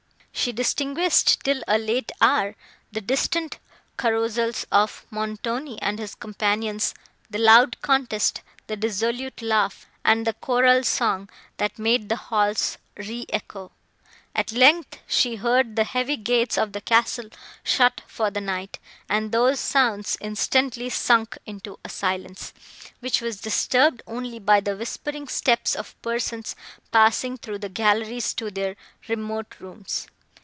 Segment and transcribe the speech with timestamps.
[0.33, 2.55] She distinguished, till a late hour,
[2.91, 3.59] the distant
[3.95, 11.29] carousals of Montoni and his companions—the loud contest, the dissolute laugh and the choral song,
[11.57, 13.71] that made the halls re echo.
[14.33, 17.29] At length, she heard the heavy gates of the castle
[17.63, 22.51] shut for the night, and those sounds instantly sunk into a silence,
[22.99, 26.55] which was disturbed only by the whispering steps of persons,
[26.91, 28.75] passing through the galleries to their
[29.07, 30.07] remote rooms.